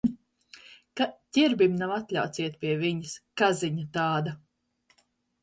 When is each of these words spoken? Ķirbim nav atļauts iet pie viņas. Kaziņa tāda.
Ķirbim 1.37 1.75
nav 1.81 1.93
atļauts 1.97 2.41
iet 2.45 2.57
pie 2.65 2.73
viņas. 2.81 3.15
Kaziņa 3.43 3.87
tāda. 4.01 4.35